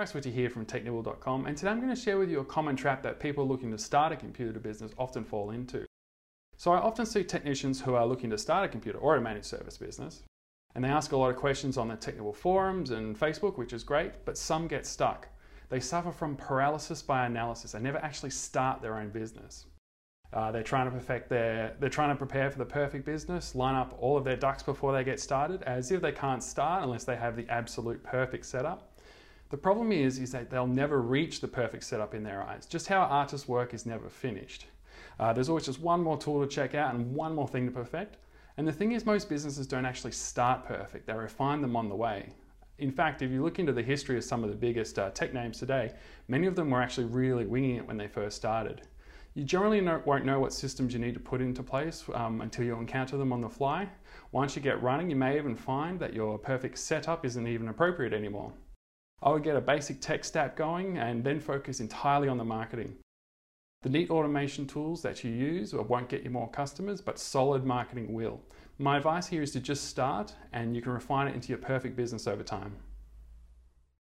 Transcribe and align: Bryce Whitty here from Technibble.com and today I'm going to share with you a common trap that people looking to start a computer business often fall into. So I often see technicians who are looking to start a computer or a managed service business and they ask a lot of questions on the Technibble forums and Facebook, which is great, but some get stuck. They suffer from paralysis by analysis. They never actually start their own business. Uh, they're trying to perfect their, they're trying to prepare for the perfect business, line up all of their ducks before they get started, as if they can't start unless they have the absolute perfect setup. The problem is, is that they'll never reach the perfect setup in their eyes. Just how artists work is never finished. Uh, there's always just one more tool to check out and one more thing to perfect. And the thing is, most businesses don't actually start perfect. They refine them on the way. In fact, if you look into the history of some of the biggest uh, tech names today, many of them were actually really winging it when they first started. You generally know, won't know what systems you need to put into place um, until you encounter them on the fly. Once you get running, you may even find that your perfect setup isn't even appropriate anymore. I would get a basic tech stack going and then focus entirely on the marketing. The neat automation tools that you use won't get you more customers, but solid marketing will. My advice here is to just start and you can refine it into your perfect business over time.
Bryce 0.00 0.14
Whitty 0.14 0.30
here 0.30 0.48
from 0.48 0.64
Technibble.com 0.64 1.44
and 1.44 1.54
today 1.54 1.70
I'm 1.70 1.78
going 1.78 1.94
to 1.94 2.00
share 2.00 2.16
with 2.16 2.30
you 2.30 2.40
a 2.40 2.44
common 2.46 2.74
trap 2.74 3.02
that 3.02 3.20
people 3.20 3.46
looking 3.46 3.70
to 3.70 3.76
start 3.76 4.14
a 4.14 4.16
computer 4.16 4.58
business 4.58 4.92
often 4.96 5.24
fall 5.24 5.50
into. 5.50 5.84
So 6.56 6.72
I 6.72 6.78
often 6.78 7.04
see 7.04 7.22
technicians 7.22 7.82
who 7.82 7.92
are 7.92 8.06
looking 8.06 8.30
to 8.30 8.38
start 8.38 8.64
a 8.64 8.68
computer 8.68 8.96
or 8.96 9.16
a 9.16 9.20
managed 9.20 9.44
service 9.44 9.76
business 9.76 10.22
and 10.74 10.82
they 10.82 10.88
ask 10.88 11.12
a 11.12 11.18
lot 11.18 11.28
of 11.28 11.36
questions 11.36 11.76
on 11.76 11.88
the 11.88 11.96
Technibble 11.96 12.34
forums 12.34 12.92
and 12.92 13.14
Facebook, 13.14 13.58
which 13.58 13.74
is 13.74 13.84
great, 13.84 14.24
but 14.24 14.38
some 14.38 14.66
get 14.66 14.86
stuck. 14.86 15.28
They 15.68 15.80
suffer 15.80 16.12
from 16.12 16.34
paralysis 16.34 17.02
by 17.02 17.26
analysis. 17.26 17.72
They 17.72 17.80
never 17.80 17.98
actually 17.98 18.30
start 18.30 18.80
their 18.80 18.96
own 18.96 19.10
business. 19.10 19.66
Uh, 20.32 20.50
they're 20.50 20.62
trying 20.62 20.86
to 20.86 20.92
perfect 20.92 21.28
their, 21.28 21.76
they're 21.78 21.90
trying 21.90 22.08
to 22.08 22.16
prepare 22.16 22.50
for 22.50 22.56
the 22.56 22.64
perfect 22.64 23.04
business, 23.04 23.54
line 23.54 23.74
up 23.74 23.98
all 24.00 24.16
of 24.16 24.24
their 24.24 24.36
ducks 24.36 24.62
before 24.62 24.94
they 24.94 25.04
get 25.04 25.20
started, 25.20 25.62
as 25.64 25.90
if 25.90 26.00
they 26.00 26.12
can't 26.12 26.42
start 26.42 26.84
unless 26.84 27.04
they 27.04 27.16
have 27.16 27.36
the 27.36 27.46
absolute 27.50 28.02
perfect 28.02 28.46
setup. 28.46 28.89
The 29.50 29.56
problem 29.56 29.90
is, 29.90 30.20
is 30.20 30.30
that 30.30 30.48
they'll 30.48 30.66
never 30.66 31.02
reach 31.02 31.40
the 31.40 31.48
perfect 31.48 31.82
setup 31.82 32.14
in 32.14 32.22
their 32.22 32.40
eyes. 32.40 32.66
Just 32.66 32.86
how 32.86 33.00
artists 33.00 33.48
work 33.48 33.74
is 33.74 33.84
never 33.84 34.08
finished. 34.08 34.66
Uh, 35.18 35.32
there's 35.32 35.48
always 35.48 35.66
just 35.66 35.80
one 35.80 36.00
more 36.00 36.16
tool 36.16 36.40
to 36.40 36.46
check 36.46 36.76
out 36.76 36.94
and 36.94 37.12
one 37.12 37.34
more 37.34 37.48
thing 37.48 37.66
to 37.66 37.72
perfect. 37.72 38.16
And 38.56 38.66
the 38.66 38.72
thing 38.72 38.92
is, 38.92 39.04
most 39.04 39.28
businesses 39.28 39.66
don't 39.66 39.86
actually 39.86 40.12
start 40.12 40.64
perfect. 40.64 41.08
They 41.08 41.14
refine 41.14 41.62
them 41.62 41.74
on 41.74 41.88
the 41.88 41.96
way. 41.96 42.32
In 42.78 42.92
fact, 42.92 43.22
if 43.22 43.30
you 43.32 43.42
look 43.42 43.58
into 43.58 43.72
the 43.72 43.82
history 43.82 44.16
of 44.16 44.22
some 44.22 44.44
of 44.44 44.50
the 44.50 44.56
biggest 44.56 45.00
uh, 45.00 45.10
tech 45.10 45.34
names 45.34 45.58
today, 45.58 45.94
many 46.28 46.46
of 46.46 46.54
them 46.54 46.70
were 46.70 46.80
actually 46.80 47.06
really 47.06 47.44
winging 47.44 47.76
it 47.76 47.86
when 47.86 47.96
they 47.96 48.06
first 48.06 48.36
started. 48.36 48.82
You 49.34 49.42
generally 49.42 49.80
know, 49.80 50.00
won't 50.06 50.24
know 50.24 50.38
what 50.38 50.52
systems 50.52 50.92
you 50.92 51.00
need 51.00 51.14
to 51.14 51.20
put 51.20 51.40
into 51.40 51.64
place 51.64 52.04
um, 52.14 52.40
until 52.40 52.64
you 52.64 52.76
encounter 52.76 53.16
them 53.16 53.32
on 53.32 53.40
the 53.40 53.48
fly. 53.48 53.88
Once 54.30 54.54
you 54.54 54.62
get 54.62 54.80
running, 54.80 55.10
you 55.10 55.16
may 55.16 55.36
even 55.36 55.56
find 55.56 55.98
that 55.98 56.14
your 56.14 56.38
perfect 56.38 56.78
setup 56.78 57.24
isn't 57.24 57.48
even 57.48 57.68
appropriate 57.68 58.12
anymore. 58.12 58.52
I 59.22 59.30
would 59.30 59.42
get 59.42 59.56
a 59.56 59.60
basic 59.60 60.00
tech 60.00 60.24
stack 60.24 60.56
going 60.56 60.96
and 60.96 61.22
then 61.22 61.40
focus 61.40 61.80
entirely 61.80 62.28
on 62.28 62.38
the 62.38 62.44
marketing. 62.44 62.96
The 63.82 63.90
neat 63.90 64.10
automation 64.10 64.66
tools 64.66 65.02
that 65.02 65.22
you 65.24 65.30
use 65.30 65.74
won't 65.74 66.08
get 66.08 66.22
you 66.22 66.30
more 66.30 66.50
customers, 66.50 67.00
but 67.00 67.18
solid 67.18 67.64
marketing 67.64 68.12
will. 68.14 68.40
My 68.78 68.96
advice 68.96 69.26
here 69.26 69.42
is 69.42 69.52
to 69.52 69.60
just 69.60 69.84
start 69.84 70.34
and 70.52 70.74
you 70.74 70.80
can 70.80 70.92
refine 70.92 71.28
it 71.28 71.34
into 71.34 71.48
your 71.48 71.58
perfect 71.58 71.96
business 71.96 72.26
over 72.26 72.42
time. 72.42 72.76